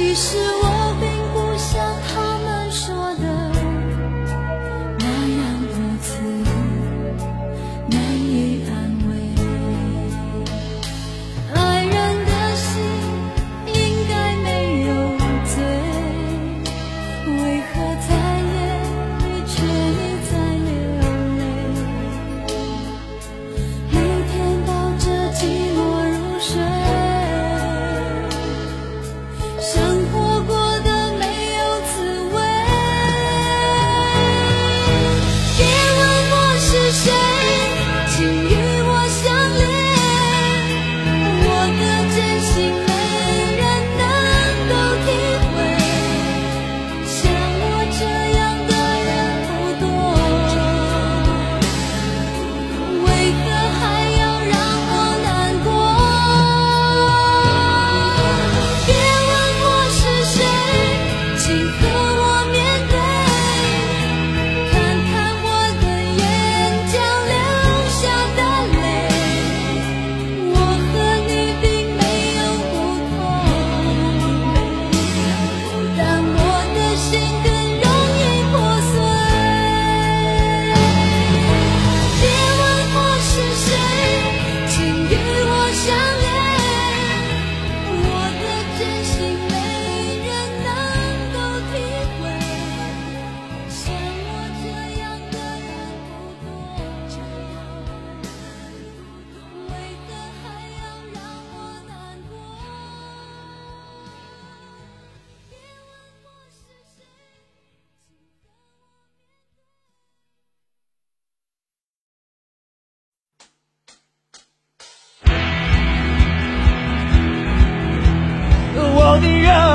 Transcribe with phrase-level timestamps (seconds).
[0.00, 0.67] 其实我。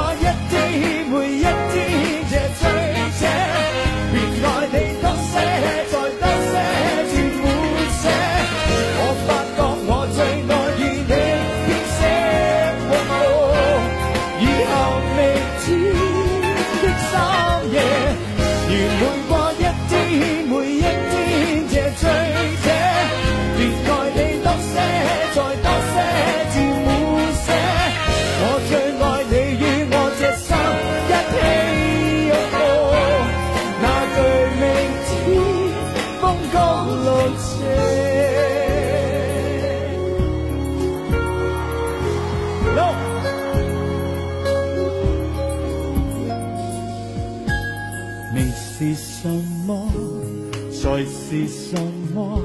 [51.06, 51.76] 是什
[52.14, 52.40] 么？